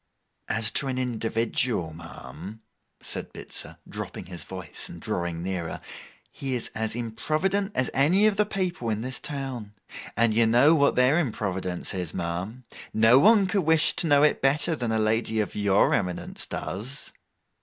'As 0.47 0.71
to 0.71 0.87
an 0.87 0.97
individual, 0.97 1.93
ma'am,' 1.93 2.63
said 3.01 3.31
Bitzer, 3.33 3.77
dropping 3.87 4.25
his 4.25 4.43
voice 4.43 4.89
and 4.89 4.99
drawing 4.99 5.43
nearer, 5.43 5.79
'he 6.31 6.55
is 6.55 6.71
as 6.73 6.95
improvident 6.95 7.71
as 7.75 7.91
any 7.93 8.25
of 8.25 8.35
the 8.35 8.47
people 8.47 8.89
in 8.89 9.01
this 9.01 9.19
town. 9.19 9.73
And 10.17 10.33
you 10.33 10.47
know 10.47 10.73
what 10.73 10.95
their 10.95 11.19
improvidence 11.19 11.93
is, 11.93 12.15
ma'am. 12.15 12.63
No 12.95 13.19
one 13.19 13.45
could 13.45 13.61
wish 13.61 13.95
to 13.97 14.07
know 14.07 14.23
it 14.23 14.41
better 14.41 14.75
than 14.75 14.91
a 14.91 14.97
lady 14.97 15.39
of 15.39 15.53
your 15.55 15.93
eminence 15.93 16.47
does. 16.47 17.13